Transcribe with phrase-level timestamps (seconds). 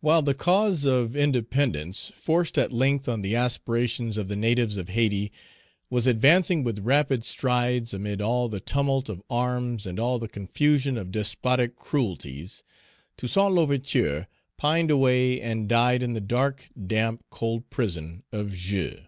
[0.00, 4.88] WHILE the cause of independence, forced at length on the aspirations of the natives of
[4.88, 5.30] Hayti,
[5.88, 10.96] was advancing with rapid strides amid all the tumult of arms and all the confusion
[10.96, 12.64] of despotic cruelties,
[13.16, 19.02] Toussaint L'Ouverture pined away and died in the dark, damp, cold prison of Joux.